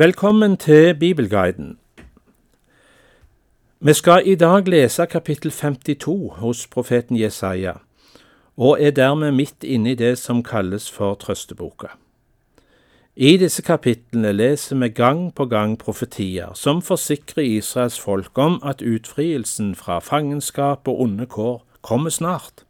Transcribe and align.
Velkommen 0.00 0.56
til 0.56 0.94
Bibelguiden. 0.94 1.78
Vi 3.80 3.92
skal 3.92 4.22
i 4.24 4.34
dag 4.34 4.68
lese 4.68 5.06
kapittel 5.06 5.50
52 5.50 6.32
hos 6.36 6.66
profeten 6.66 7.20
Jesaja, 7.20 7.72
og 8.56 8.82
er 8.82 8.90
dermed 8.90 9.32
midt 9.32 9.64
inne 9.64 9.92
i 9.92 9.94
det 9.94 10.18
som 10.18 10.40
kalles 10.42 10.90
for 10.90 11.14
trøsteboka. 11.14 11.86
I 13.16 13.36
disse 13.36 13.62
kapitlene 13.62 14.32
leser 14.32 14.80
vi 14.80 14.88
gang 14.88 15.34
på 15.34 15.44
gang 15.44 15.76
profetier 15.78 16.54
som 16.54 16.80
forsikrer 16.82 17.44
Israels 17.44 18.00
folk 18.00 18.38
om 18.38 18.56
at 18.64 18.80
utfrielsen 18.80 19.74
fra 19.74 19.98
fangenskap 19.98 20.88
og 20.88 21.00
onde 21.00 21.26
kår 21.26 21.60
kommer 21.82 22.10
snart. 22.10 22.64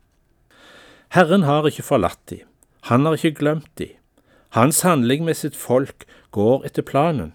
Herren 1.15 1.43
har 1.43 1.67
ikke 1.67 1.87
forlatt 1.87 2.27
dem, 2.31 2.43
han 2.91 3.07
har 3.07 3.13
ikke 3.13 3.39
glemt 3.39 3.71
dem. 3.79 4.00
Hans 4.51 4.81
handling 4.81 5.25
med 5.25 5.35
sitt 5.35 5.57
folk 5.57 6.05
går 6.31 6.65
etter 6.67 6.83
planen. 6.83 7.33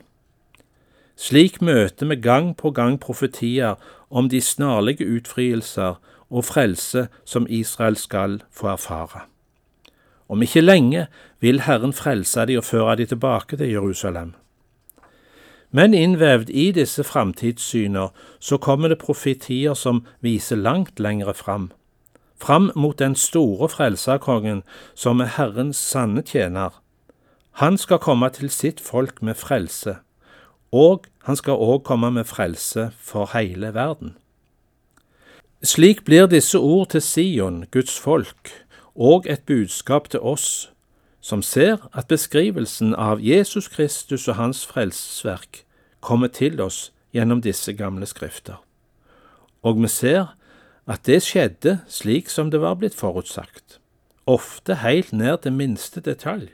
Slik 1.15 1.61
møter 1.61 2.09
vi 2.11 2.15
gang 2.19 2.55
på 2.57 2.71
gang 2.75 2.99
profetier 2.99 3.79
om 4.09 4.27
de 4.29 4.41
snarlige 4.41 5.07
utfrielser 5.07 5.95
og 6.29 6.45
frelse 6.45 7.07
som 7.23 7.47
Israel 7.49 7.95
skal 7.95 8.41
få 8.51 8.67
erfare. 8.67 9.21
Om 10.27 10.41
ikke 10.41 10.61
lenge 10.61 11.07
vil 11.39 11.61
Herren 11.61 11.93
frelse 11.93 12.45
de 12.45 12.57
og 12.57 12.63
føre 12.63 12.95
de 12.95 13.05
tilbake 13.05 13.57
til 13.57 13.71
Jerusalem. 13.71 14.33
Men 15.71 15.93
innvevd 15.93 16.49
i 16.49 16.71
disse 16.71 17.03
framtidssyner 17.03 18.11
så 18.39 18.57
kommer 18.57 18.87
det 18.87 18.99
profetier 18.99 19.73
som 19.73 20.05
viser 20.19 20.55
langt 20.55 20.99
lengre 20.99 21.33
fram, 21.33 21.71
fram 22.41 22.71
mot 22.75 22.99
den 22.99 23.15
store 23.15 23.69
frelserkongen 23.69 24.63
som 24.95 25.19
er 25.19 25.35
Herrens 25.37 25.77
sanne 25.77 26.21
tjener. 26.21 26.81
Han 27.55 27.77
skal 27.77 28.01
komme 28.03 28.27
til 28.29 28.49
sitt 28.51 28.81
folk 28.83 29.21
med 29.23 29.37
frelse, 29.39 29.95
og 30.75 31.05
han 31.23 31.37
skal 31.39 31.55
òg 31.55 31.85
komme 31.87 32.09
med 32.11 32.27
frelse 32.27 32.89
for 32.99 33.31
hele 33.31 33.69
verden. 33.73 34.17
Slik 35.63 36.03
blir 36.03 36.27
disse 36.27 36.59
ord 36.59 36.89
til 36.89 37.01
Sion, 37.01 37.65
Guds 37.71 37.99
folk, 37.99 38.51
og 38.95 39.23
et 39.29 39.47
budskap 39.47 40.09
til 40.09 40.19
oss 40.19 40.71
som 41.21 41.41
ser 41.41 41.87
at 41.93 42.11
beskrivelsen 42.11 42.91
av 42.95 43.23
Jesus 43.23 43.67
Kristus 43.71 44.27
og 44.27 44.35
hans 44.35 44.65
frelsesverk 44.67 45.63
kommer 46.01 46.27
til 46.27 46.59
oss 46.61 46.91
gjennom 47.15 47.39
disse 47.41 47.73
gamle 47.73 48.05
skrifter. 48.05 48.59
Og 49.63 49.79
vi 49.79 49.87
ser 49.87 50.35
at 50.85 51.07
det 51.07 51.23
skjedde 51.23 51.79
slik 51.87 52.29
som 52.29 52.51
det 52.51 52.59
var 52.61 52.75
blitt 52.83 52.99
forutsagt, 52.99 53.79
ofte 54.27 54.75
helt 54.83 55.13
ned 55.13 55.37
til 55.47 55.55
minste 55.55 56.03
detalj. 56.03 56.51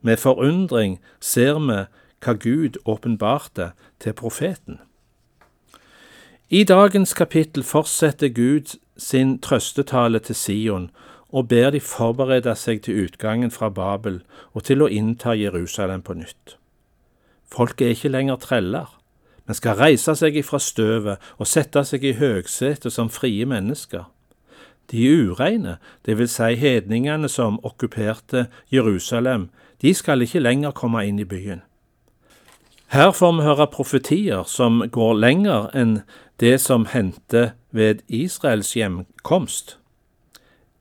Med 0.00 0.16
forundring 0.16 0.98
ser 1.20 1.58
vi 1.58 1.78
hva 2.24 2.34
Gud 2.34 2.78
åpenbarte 2.84 3.72
til 4.00 4.12
profeten. 4.12 4.80
I 6.50 6.64
dagens 6.64 7.14
kapittel 7.14 7.62
fortsetter 7.62 8.28
Gud 8.28 8.78
sin 8.96 9.38
trøstetale 9.38 10.18
til 10.18 10.34
Sion 10.34 10.90
og 11.28 11.48
ber 11.48 11.70
de 11.70 11.80
forberede 11.80 12.54
seg 12.56 12.82
til 12.82 13.04
utgangen 13.04 13.50
fra 13.50 13.68
Babel 13.68 14.22
og 14.54 14.64
til 14.64 14.82
å 14.82 14.88
innta 14.88 15.36
Jerusalem 15.36 16.02
på 16.02 16.16
nytt. 16.16 16.56
Folket 17.52 17.86
er 17.86 17.96
ikke 17.96 18.12
lenger 18.12 18.40
treller, 18.40 18.88
men 19.46 19.56
skal 19.56 19.76
reise 19.76 20.14
seg 20.16 20.36
ifra 20.36 20.60
støvet 20.60 21.20
og 21.36 21.48
sette 21.48 21.84
seg 21.84 22.04
i 22.04 22.16
høgsetet 22.16 22.92
som 22.92 23.12
frie 23.12 23.44
mennesker. 23.48 24.08
De 24.90 25.28
ureine, 25.28 25.76
vil 26.06 26.28
si 26.28 26.54
hedningene 26.54 27.28
som 27.28 27.60
okkuperte 27.64 28.46
Jerusalem, 28.72 29.50
de 29.82 29.94
skal 29.94 30.22
ikke 30.22 30.40
lenger 30.40 30.70
komme 30.70 31.04
inn 31.06 31.18
i 31.18 31.24
byen. 31.28 31.62
Her 32.88 33.10
får 33.12 33.32
vi 33.36 33.42
høre 33.44 33.66
profetier 33.66 34.46
som 34.48 34.80
går 34.90 35.18
lenger 35.20 35.68
enn 35.76 36.00
det 36.40 36.60
som 36.60 36.86
hendte 36.88 37.52
ved 37.70 38.00
Israels 38.08 38.72
hjemkomst. 38.72 39.76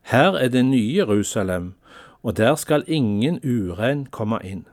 Her 0.02 0.38
er 0.40 0.48
det 0.48 0.66
nye 0.66 0.96
Jerusalem, 0.96 1.74
og 2.24 2.38
der 2.38 2.56
skal 2.56 2.84
ingen 2.88 3.40
urein 3.44 4.06
komme 4.06 4.40
inn. 4.44 4.66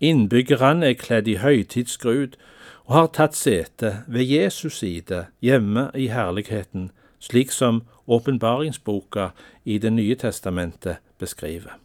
Innbyggerne 0.00 0.90
er 0.90 0.98
kledd 0.98 1.28
i 1.28 1.38
høytidsgrud 1.38 2.34
og 2.86 2.94
har 2.94 3.06
tatt 3.14 3.36
sete 3.38 4.02
ved 4.06 4.26
Jesus 4.26 4.82
side 4.82 5.26
hjemme 5.40 5.90
i 5.94 6.08
herligheten, 6.10 6.90
slik 7.20 7.54
som 7.54 7.84
åpenbaringsboka 8.06 9.30
i 9.64 9.78
Det 9.78 9.90
nye 9.90 10.14
testamentet 10.14 10.98
beskriver. 11.18 11.76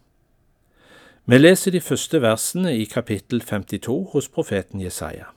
Vi 1.25 1.37
leser 1.37 1.71
de 1.71 1.81
første 1.81 2.21
versene 2.21 2.73
i 2.75 2.85
kapittel 2.85 3.41
52 3.41 3.97
hos 4.13 4.27
profeten 4.29 4.81
Jesaja. 4.81 5.29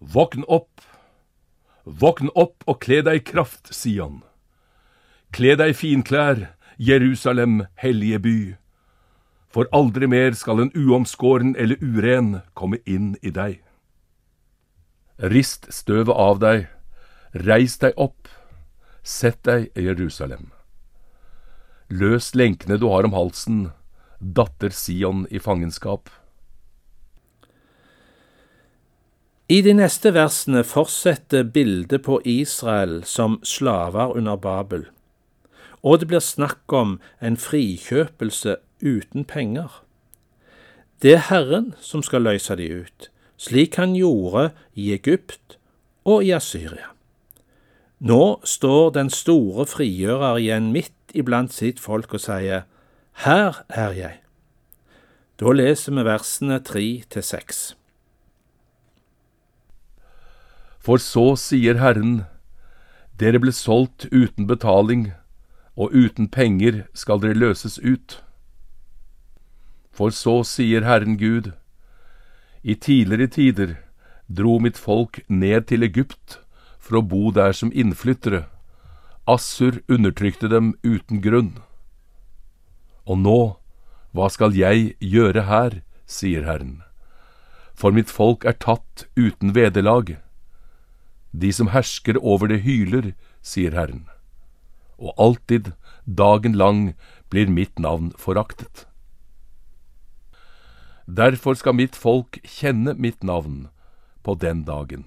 Våkn 0.00 0.44
opp, 0.48 0.80
våkn 1.84 2.28
opp 2.34 2.64
og 2.66 2.80
kle 2.84 3.00
deg 3.02 3.20
i 3.20 3.24
kraft, 3.32 3.72
Sion. 3.74 4.22
Kle 5.32 5.56
deg 5.56 5.76
finklær, 5.76 6.50
Jerusalem, 6.78 7.64
hellige 7.76 8.18
by. 8.18 8.38
For 9.50 9.68
aldri 9.72 10.06
mer 10.06 10.36
skal 10.38 10.62
en 10.62 10.72
uomskåren 10.76 11.56
eller 11.58 11.80
uren 11.82 12.40
komme 12.54 12.78
inn 12.86 13.16
i 13.22 13.32
deg. 13.34 13.60
Rist 15.20 15.66
støvet 15.74 16.16
av 16.16 16.38
deg, 16.40 16.68
reis 17.34 17.76
deg 17.82 17.96
opp, 17.96 18.28
sett 19.02 19.42
deg 19.44 19.70
Jerusalem. 19.74 20.50
Løs 21.90 22.34
lenkene 22.34 22.78
du 22.78 22.86
har 22.92 23.06
om 23.06 23.16
halsen, 23.16 23.70
datter 24.20 24.70
Sion 24.70 25.26
i 25.30 25.40
fangenskap. 25.42 26.10
I 29.50 29.62
de 29.66 29.72
neste 29.74 30.12
versene 30.14 30.62
fortsetter 30.62 31.42
bildet 31.42 32.04
på 32.06 32.20
Israel 32.22 33.00
som 33.02 33.40
slaver 33.42 34.14
under 34.14 34.36
Babel, 34.38 34.84
og 35.82 35.98
det 35.98 36.10
blir 36.12 36.22
snakk 36.22 36.70
om 36.70 37.00
en 37.18 37.40
frikjøpelse 37.40 38.60
uten 38.84 39.26
penger. 39.26 39.80
Det 41.02 41.16
er 41.16 41.26
Herren 41.32 41.72
som 41.80 42.04
skal 42.06 42.28
løse 42.28 42.54
de 42.60 42.68
ut, 42.84 43.10
slik 43.40 43.80
han 43.80 43.96
gjorde 43.98 44.52
i 44.78 44.92
Egypt 44.94 45.58
og 46.04 46.22
i 46.22 46.30
Asyria. 46.36 46.92
Nå 48.00 48.40
står 48.48 48.94
den 48.96 49.10
store 49.12 49.66
frigjører 49.68 50.38
igjen 50.40 50.70
midt 50.72 51.12
iblant 51.12 51.52
sitt 51.52 51.82
folk 51.84 52.14
og 52.16 52.22
sier, 52.24 52.64
her 53.26 53.60
er 53.68 53.92
jeg. 53.92 54.16
Da 55.36 55.52
leser 55.52 55.92
vi 55.92 56.06
versene 56.08 56.56
tre 56.64 56.86
til 57.12 57.24
seks. 57.24 57.60
For 60.80 60.96
så 60.96 61.34
sier 61.36 61.76
Herren, 61.76 62.24
dere 63.20 63.40
ble 63.42 63.52
solgt 63.52 64.08
uten 64.08 64.48
betaling, 64.48 65.10
og 65.76 65.92
uten 65.92 66.32
penger 66.32 66.86
skal 66.96 67.20
dere 67.20 67.36
løses 67.36 67.76
ut. 67.84 68.22
For 69.92 70.08
så 70.08 70.40
sier 70.48 70.88
Herren 70.88 71.20
Gud, 71.20 71.52
i 72.64 72.74
tidligere 72.74 73.28
tider 73.28 73.76
dro 74.28 74.56
mitt 74.60 74.80
folk 74.80 75.20
ned 75.28 75.68
til 75.68 75.84
Egypt 75.84 76.40
for 76.80 76.98
å 76.98 77.06
bo 77.06 77.30
der 77.36 77.52
som 77.56 77.72
innflyttere. 77.72 78.46
Assur 79.28 79.78
undertrykte 79.86 80.48
dem 80.50 80.72
uten 80.82 81.20
grunn. 81.22 81.52
Og 83.06 83.20
nå, 83.20 83.40
hva 84.16 84.30
skal 84.32 84.56
jeg 84.56 84.94
gjøre 84.98 85.44
her, 85.46 85.82
sier 86.10 86.42
Herren, 86.48 86.80
for 87.74 87.94
mitt 87.94 88.10
folk 88.10 88.44
er 88.48 88.58
tatt 88.58 89.06
uten 89.14 89.54
vederlag. 89.54 90.16
De 91.30 91.52
som 91.54 91.70
hersker 91.70 92.18
over 92.18 92.50
det 92.50 92.62
hyler, 92.66 93.12
sier 93.40 93.76
Herren, 93.76 94.08
og 94.98 95.14
alltid, 95.16 95.72
dagen 96.04 96.58
lang, 96.58 96.94
blir 97.30 97.46
mitt 97.46 97.78
navn 97.78 98.10
foraktet. 98.18 98.86
Derfor 101.06 101.54
skal 101.58 101.78
mitt 101.78 101.96
folk 101.98 102.38
kjenne 102.46 102.94
mitt 102.98 103.22
navn 103.26 103.68
på 104.26 104.34
den 104.38 104.64
dagen, 104.66 105.06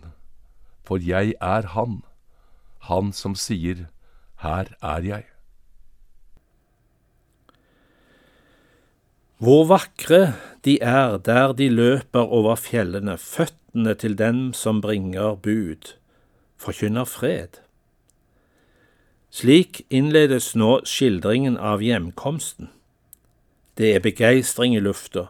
for 0.83 1.01
jeg 1.01 1.35
er 1.41 1.67
Han, 1.75 2.01
Han 2.89 3.13
som 3.13 3.35
sier, 3.35 3.87
Her 4.43 4.73
er 4.81 5.01
jeg. 5.07 5.25
Hvor 9.43 9.65
vakre 9.67 10.33
de 10.63 10.77
er 10.81 11.17
der 11.17 11.51
de 11.51 11.69
løper 11.69 12.19
over 12.19 12.55
fjellene, 12.55 13.17
føttene 13.17 13.93
til 13.95 14.15
dem 14.17 14.53
som 14.53 14.79
bringer 14.81 15.35
bud, 15.35 15.95
forkynner 16.55 17.03
fred. 17.03 17.59
Slik 19.33 19.81
innledes 19.89 20.53
nå 20.55 20.83
skildringen 20.87 21.57
av 21.57 21.81
hjemkomsten. 21.83 22.69
Det 23.75 23.95
er 23.95 24.03
begeistring 24.05 24.77
i 24.77 24.83
lufta. 24.83 25.25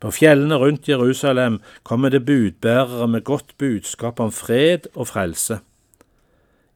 På 0.00 0.10
fjellene 0.12 0.58
rundt 0.60 0.88
Jerusalem 0.88 1.60
kommer 1.82 2.08
det 2.12 2.24
budbærere 2.26 3.08
med 3.08 3.24
godt 3.24 3.54
budskap 3.58 4.20
om 4.20 4.32
fred 4.32 4.88
og 4.94 5.08
frelse. 5.08 5.58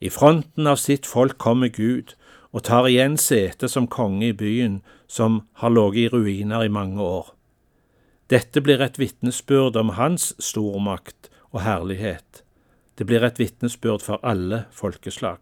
I 0.00 0.08
fronten 0.08 0.66
av 0.66 0.78
sitt 0.80 1.06
folk 1.06 1.36
kommer 1.38 1.68
Gud, 1.68 2.14
og 2.52 2.64
tar 2.66 2.88
igjen 2.88 3.18
sete 3.20 3.68
som 3.70 3.86
konge 3.86 4.30
i 4.30 4.36
byen 4.36 4.80
som 5.06 5.42
har 5.60 5.70
ligget 5.70 6.08
i 6.10 6.16
ruiner 6.16 6.64
i 6.64 6.72
mange 6.72 7.02
år. 7.02 7.34
Dette 8.30 8.62
blir 8.62 8.82
et 8.82 8.98
vitnesbyrd 8.98 9.76
om 9.76 9.94
hans 9.98 10.32
stormakt 10.38 11.30
og 11.50 11.62
herlighet. 11.62 12.42
Det 12.98 13.06
blir 13.06 13.24
et 13.26 13.38
vitnesbyrd 13.38 14.02
for 14.06 14.22
alle 14.22 14.64
folkeslag. 14.70 15.38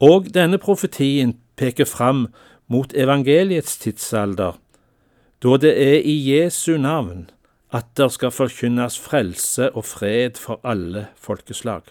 Og 0.00 0.28
denne 0.34 0.58
profetien 0.60 1.36
peker 1.56 1.88
fram 1.88 2.26
mot 2.68 2.92
evangeliets 2.92 3.78
tidsalder, 3.80 4.56
da 5.46 5.56
det 5.62 5.74
er 5.78 6.00
i 6.02 6.16
Jesu 6.26 6.74
navn 6.74 7.28
at 7.70 7.86
der 7.98 8.08
skal 8.10 8.32
forkynnes 8.34 8.96
frelse 8.98 9.68
og 9.70 9.84
fred 9.84 10.40
for 10.40 10.58
alle 10.66 11.06
folkeslag. 11.14 11.82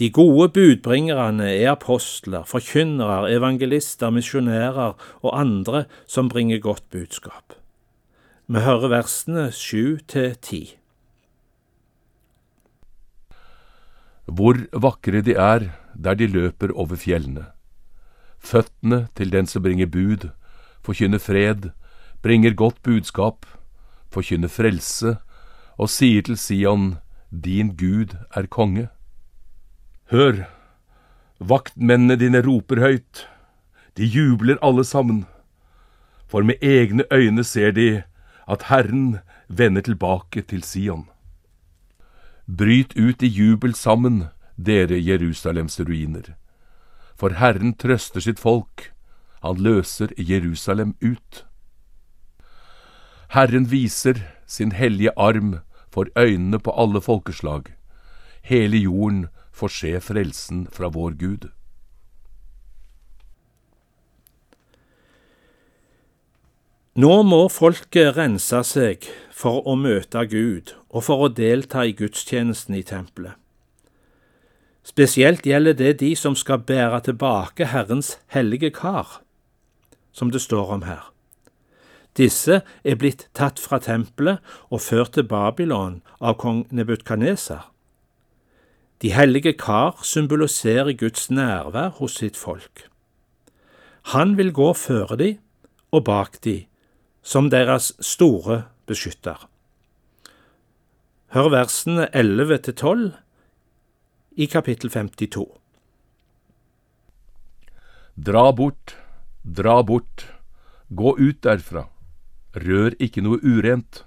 De 0.00 0.08
gode 0.08 0.48
budbringerne 0.48 1.50
er 1.50 1.74
apostler, 1.74 2.46
forkynnere, 2.48 3.32
evangelister, 3.34 4.08
misjonærer 4.10 4.94
og 5.20 5.40
andre 5.40 5.84
som 6.06 6.30
bringer 6.32 6.58
godt 6.58 6.86
budskap. 6.90 7.52
Vi 8.48 8.62
hører 8.64 8.88
versene 8.88 9.50
sju 9.52 9.98
til 10.08 10.38
ti. 10.40 10.62
Hvor 14.24 14.56
vakre 14.72 15.20
de 15.20 15.36
er 15.36 15.68
der 15.92 16.16
de 16.16 16.26
løper 16.26 16.72
over 16.72 16.96
fjellene. 16.96 17.44
Føttene 18.38 19.08
til 19.16 19.32
den 19.32 19.46
som 19.46 19.62
bringer 19.62 19.86
bud, 19.86 20.30
forkynner 20.80 21.20
fred, 21.20 21.70
bringer 22.22 22.54
godt 22.54 22.82
budskap, 22.82 23.46
forkynner 24.12 24.48
frelse 24.48 25.16
og 25.80 25.88
sier 25.88 26.22
til 26.26 26.36
Sion, 26.38 26.98
din 27.30 27.74
Gud 27.76 28.16
er 28.36 28.46
konge. 28.46 28.88
Hør, 30.10 30.44
vaktmennene 31.38 32.18
dine 32.20 32.42
roper 32.44 32.82
høyt, 32.82 33.26
de 33.96 34.04
jubler 34.04 34.58
alle 34.62 34.84
sammen, 34.84 35.24
for 36.28 36.42
med 36.42 36.60
egne 36.62 37.06
øyne 37.12 37.44
ser 37.44 37.72
de 37.72 38.02
at 38.50 38.66
Herren 38.68 39.18
vender 39.48 39.80
tilbake 39.80 40.42
til 40.42 40.62
Sion. 40.62 41.08
Bryt 42.46 42.96
ut 42.98 43.22
i 43.22 43.26
jubel 43.26 43.74
sammen, 43.74 44.24
dere 44.56 44.98
Jerusalems 44.98 45.80
ruiner, 45.80 46.34
for 47.16 47.38
Herren 47.38 47.74
trøster 47.74 48.20
sitt 48.20 48.40
folk, 48.40 48.90
han 49.42 49.56
løser 49.56 50.12
Jerusalem 50.18 50.96
ut. 51.00 51.46
Herren 53.30 53.70
viser 53.70 54.14
sin 54.46 54.72
hellige 54.72 55.12
arm 55.16 55.60
for 55.90 56.06
øynene 56.18 56.58
på 56.58 56.72
alle 56.74 57.00
folkeslag, 57.00 57.62
hele 58.42 58.76
jorden 58.76 59.28
får 59.52 59.68
se 59.68 60.00
frelsen 60.00 60.66
fra 60.66 60.88
vår 60.88 61.14
Gud. 61.20 61.46
Nå 66.94 67.22
må 67.22 67.44
folket 67.48 68.16
rense 68.16 68.64
seg 68.66 69.06
for 69.30 69.62
å 69.62 69.76
møte 69.78 70.24
Gud 70.26 70.74
og 70.90 71.06
for 71.06 71.22
å 71.22 71.30
delta 71.30 71.86
i 71.86 71.94
gudstjenesten 71.94 72.74
i 72.74 72.82
tempelet. 72.82 73.38
Spesielt 74.82 75.46
gjelder 75.46 75.78
det 75.78 75.94
de 76.02 76.10
som 76.18 76.34
skal 76.34 76.66
bære 76.66 76.98
tilbake 77.06 77.70
Herrens 77.70 78.16
hellige 78.34 78.72
kar, 78.74 79.20
som 80.10 80.34
det 80.34 80.42
står 80.42 80.74
om 80.80 80.82
her. 80.82 81.06
Disse 82.18 82.62
er 82.84 82.98
blitt 82.98 83.28
tatt 83.36 83.60
fra 83.62 83.78
tempelet 83.82 84.40
og 84.70 84.82
ført 84.82 85.14
til 85.14 85.28
Babylon 85.30 86.00
av 86.20 86.38
kong 86.42 86.64
Nebukadneser. 86.74 87.68
De 89.00 89.12
hellige 89.14 89.54
kar 89.56 90.02
symboliserer 90.04 90.92
Guds 90.92 91.30
nærvær 91.30 91.94
hos 92.00 92.18
sitt 92.20 92.36
folk. 92.36 92.90
Han 94.12 94.36
vil 94.36 94.52
gå 94.52 94.72
føre 94.76 95.16
de 95.16 95.30
og 95.92 96.04
bak 96.04 96.40
de, 96.44 96.66
som 97.22 97.48
deres 97.52 97.92
store 98.00 98.64
beskytter. 98.88 99.46
Hør 101.30 101.50
versene 101.54 102.08
11 102.16 102.58
til 102.66 102.74
12 102.74 103.02
i 104.36 104.46
kapittel 104.50 104.90
52. 104.90 105.46
Dra 108.20 108.50
bort, 108.52 108.96
dra 109.44 109.80
bort, 109.86 110.26
gå 110.90 111.14
ut 111.16 111.38
derfra, 111.44 111.86
rør 112.54 112.96
ikke 112.98 113.22
noe 113.24 113.40
urent. 113.42 114.04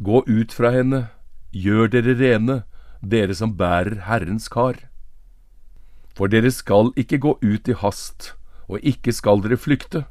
Gå 0.00 0.22
ut 0.26 0.52
fra 0.52 0.72
henne, 0.74 1.08
gjør 1.52 1.90
dere 1.92 2.16
rene, 2.16 2.62
dere 3.02 3.34
som 3.36 3.56
bærer 3.56 4.06
Herrens 4.06 4.48
kar. 4.48 4.78
For 6.16 6.28
dere 6.28 6.50
skal 6.50 6.92
ikke 6.96 7.20
gå 7.20 7.36
ut 7.42 7.68
i 7.68 7.76
hast, 7.76 8.34
og 8.68 8.80
ikke 8.80 9.12
skal 9.12 9.42
dere 9.44 9.60
flykte. 9.60 10.04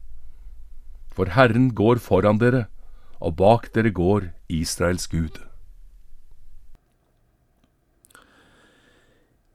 For 1.09 1.33
Herren 1.35 1.73
går 1.75 1.99
foran 1.99 2.39
dere, 2.39 2.65
og 3.19 3.35
bak 3.37 3.73
dere 3.75 3.91
går 3.91 4.31
Israels 4.49 5.07
Gud. 5.07 5.41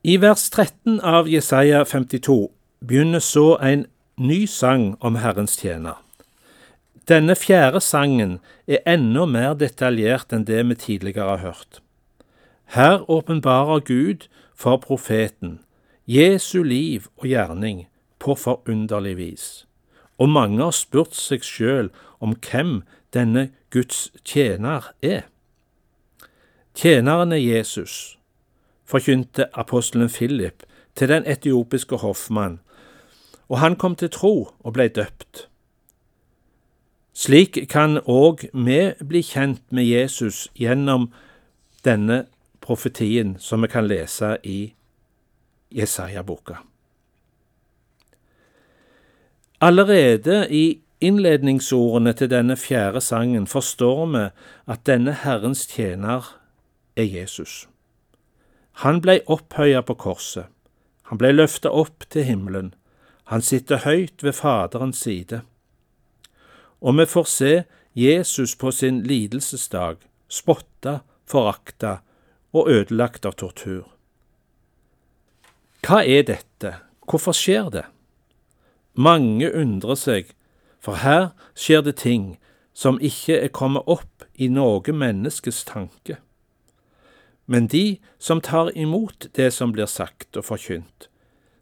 I 0.04 0.18
vers 0.20 0.50
13 0.50 1.00
av 1.00 1.30
Jesaja 1.32 1.84
52 1.88 2.50
begynner 2.84 3.22
så 3.24 3.54
en 3.56 3.86
ny 4.20 4.44
sang 4.44 4.98
om 5.00 5.16
Herrens 5.16 5.56
tjener. 5.56 6.03
Denne 7.08 7.36
fjerde 7.36 7.80
sangen 7.84 8.38
er 8.66 8.80
enda 8.88 9.26
mer 9.28 9.52
detaljert 9.60 10.32
enn 10.32 10.46
det 10.48 10.62
vi 10.70 10.76
tidligere 10.80 11.36
har 11.36 11.42
hørt. 11.42 11.82
Her 12.72 13.04
åpenbarer 13.10 13.84
Gud 13.84 14.28
for 14.56 14.80
profeten 14.80 15.60
Jesu 16.08 16.62
liv 16.62 17.06
og 17.16 17.28
gjerning 17.28 17.86
på 18.18 18.34
forunderlig 18.34 19.16
vis, 19.16 19.44
og 20.18 20.28
mange 20.32 20.62
har 20.62 20.72
spurt 20.72 21.16
seg 21.16 21.44
sjøl 21.44 21.90
om 22.24 22.36
hvem 22.40 22.82
denne 23.12 23.50
Guds 23.70 24.10
tjener 24.24 24.88
er. 25.02 25.24
Tjeneren 26.74 27.32
er 27.32 27.40
Jesus, 27.40 28.18
forkynte 28.84 29.50
apostelen 29.52 30.08
Philip 30.08 30.64
til 30.96 31.08
den 31.08 31.26
etiopiske 31.26 32.00
hoffmann, 32.00 32.60
og 33.48 33.58
han 33.60 33.76
kom 33.76 33.96
til 33.96 34.10
tro 34.10 34.36
og 34.60 34.72
ble 34.72 34.88
døpt. 34.88 35.48
Slik 37.14 37.68
kan 37.70 38.00
òg 38.10 38.48
vi 38.52 38.78
bli 38.98 39.22
kjent 39.22 39.62
med 39.70 39.86
Jesus 39.86 40.48
gjennom 40.58 41.12
denne 41.86 42.24
profetien 42.60 43.36
som 43.38 43.62
vi 43.62 43.70
kan 43.70 43.86
lese 43.86 44.36
i 44.42 44.74
Jesaja-boka. 45.70 46.58
Allerede 49.60 50.46
i 50.50 50.80
innledningsordene 51.00 52.12
til 52.12 52.30
denne 52.30 52.56
fjerde 52.56 53.00
sangen 53.00 53.46
forstår 53.46 54.06
vi 54.06 54.24
at 54.66 54.84
denne 54.86 55.14
Herrens 55.22 55.66
tjener 55.70 56.26
er 56.96 57.06
Jesus. 57.06 57.68
Han 58.82 59.00
blei 59.00 59.20
opphøya 59.26 59.84
på 59.86 59.94
korset, 59.94 60.46
han 61.02 61.18
blei 61.18 61.30
løfta 61.32 61.70
opp 61.70 62.08
til 62.10 62.26
himmelen, 62.26 62.74
han 63.24 63.42
sitter 63.42 63.84
høyt 63.86 64.22
ved 64.22 64.32
Faderens 64.32 64.98
side. 64.98 65.40
Og 66.84 66.98
vi 66.98 67.06
får 67.08 67.28
se 67.32 67.52
Jesus 67.96 68.54
på 68.60 68.70
sin 68.72 69.02
lidelsesdag, 69.02 69.96
spotta, 70.28 71.00
forakta 71.24 71.98
og 72.52 72.68
ødelagt 72.68 73.24
av 73.24 73.38
tortur. 73.40 73.86
Hva 75.84 76.02
er 76.04 76.24
dette, 76.28 76.74
hvorfor 77.08 77.36
skjer 77.36 77.70
det? 77.72 77.84
Mange 78.94 79.48
undrer 79.52 79.98
seg, 79.98 80.28
for 80.80 81.00
her 81.00 81.32
skjer 81.56 81.82
det 81.84 81.96
ting 82.04 82.34
som 82.76 83.00
ikke 83.00 83.38
er 83.40 83.52
kommet 83.54 83.88
opp 83.88 84.26
i 84.34 84.50
noe 84.52 84.92
menneskes 84.92 85.62
tanke. 85.68 86.18
Men 87.46 87.68
de 87.68 88.00
som 88.18 88.40
tar 88.40 88.72
imot 88.76 89.28
det 89.36 89.50
som 89.52 89.72
blir 89.72 89.88
sagt 89.88 90.36
og 90.36 90.48
forkynt, 90.48 91.08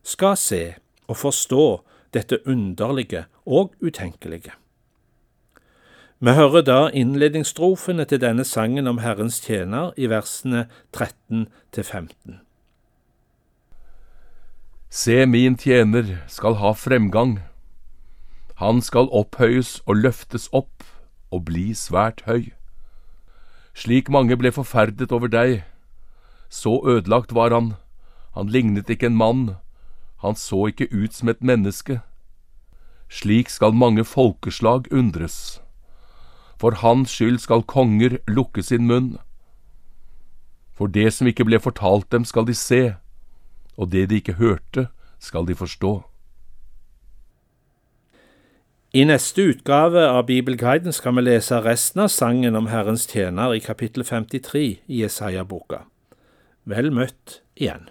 skal 0.03 0.37
se 0.39 0.63
og 1.07 1.19
forstå 1.19 1.67
dette 2.15 2.39
underlige 2.47 3.27
og 3.47 3.75
utenkelige. 3.83 4.55
Vi 6.25 6.31
hører 6.31 6.63
da 6.63 6.87
innledningsstrofene 6.95 8.05
til 8.07 8.21
denne 8.23 8.45
sangen 8.47 8.87
om 8.87 9.01
Herrens 9.03 9.41
tjener 9.43 9.91
i 9.99 10.07
versene 10.07 10.69
13 10.95 11.49
til 11.75 11.85
15. 11.85 12.37
Se, 14.91 15.27
min 15.27 15.57
tjener 15.59 16.21
skal 16.31 16.61
ha 16.61 16.71
fremgang. 16.79 17.41
Han 18.63 18.79
skal 18.87 19.11
opphøyes 19.11 19.81
og 19.87 19.97
løftes 19.97 20.47
opp 20.53 20.85
og 21.33 21.43
bli 21.51 21.75
svært 21.75 22.23
høy. 22.31 22.53
Slik 23.75 24.07
mange 24.07 24.39
ble 24.39 24.53
forferdet 24.55 25.11
over 25.11 25.27
deg, 25.27 25.65
så 26.47 26.77
ødelagt 26.87 27.35
var 27.35 27.51
han, 27.51 27.75
han 28.39 28.47
lignet 28.47 28.87
ikke 28.87 29.11
en 29.11 29.19
mann, 29.19 29.43
han 30.23 30.39
så 30.39 30.69
ikke 30.71 30.87
ut 30.95 31.19
som 31.19 31.35
et 31.35 31.43
menneske. 31.43 31.99
Slik 33.11 33.51
skal 33.51 33.75
mange 33.75 34.05
folkeslag 34.05 34.87
undres. 34.93 35.62
For 36.63 36.79
hans 36.79 37.11
skyld 37.11 37.41
skal 37.43 37.65
konger 37.67 38.21
lukke 38.31 38.63
sin 38.63 38.87
munn. 38.87 39.17
For 40.79 40.87
det 40.87 41.09
som 41.17 41.27
ikke 41.27 41.49
ble 41.49 41.59
fortalt 41.59 42.07
dem, 42.15 42.23
skal 42.25 42.47
de 42.47 42.55
se, 42.55 42.95
og 43.75 43.91
det 43.91 44.09
de 44.11 44.21
ikke 44.23 44.39
hørte, 44.39 44.87
skal 45.19 45.49
de 45.49 45.59
forstå. 45.59 45.95
I 48.95 49.03
neste 49.09 49.49
utgave 49.49 50.05
av 50.05 50.27
Bibelguiden 50.29 50.93
skal 50.93 51.17
vi 51.17 51.25
lese 51.25 51.59
resten 51.65 52.05
av 52.05 52.13
sangen 52.13 52.55
om 52.59 52.69
Herrens 52.69 53.09
tjener 53.11 53.57
i 53.57 53.63
kapittel 53.65 54.05
53 54.05 54.63
i 54.63 55.01
Jesaja-boka. 55.01 55.87
Vel 56.69 56.93
møtt 56.95 57.41
igjen. 57.57 57.89